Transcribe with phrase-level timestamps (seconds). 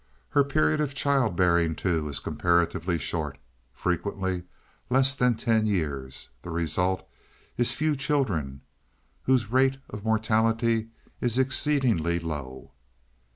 [0.29, 3.37] Her period of child bearing, too, is comparatively short
[3.71, 4.41] frequently
[4.89, 6.29] less than ten years.
[6.41, 7.07] The result
[7.55, 8.61] is few children,
[9.25, 10.87] whose rate of mortality
[11.21, 12.71] is exceedingly slow."